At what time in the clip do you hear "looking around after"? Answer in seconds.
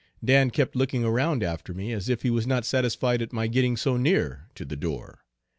0.75-1.75